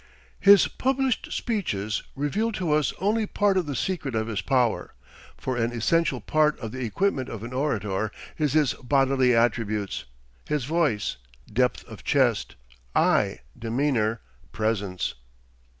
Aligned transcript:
His 0.39 0.67
published 0.67 1.31
speeches 1.31 2.01
reveal 2.15 2.51
to 2.53 2.71
us 2.71 2.91
only 2.99 3.27
part 3.27 3.55
of 3.55 3.67
the 3.67 3.75
secret 3.75 4.15
of 4.15 4.25
his 4.25 4.41
power, 4.41 4.95
for 5.37 5.55
an 5.57 5.71
essential 5.71 6.19
part 6.19 6.59
of 6.59 6.71
the 6.71 6.83
equipment 6.83 7.29
of 7.29 7.43
an 7.43 7.53
orator 7.53 8.11
is 8.35 8.53
his 8.53 8.73
bodily 8.73 9.35
attributes, 9.35 10.05
his 10.47 10.65
voice, 10.65 11.17
depth 11.53 11.85
of 11.87 12.03
chest, 12.03 12.55
eye, 12.95 13.41
demeanor, 13.55 14.21
presence. 14.51 15.13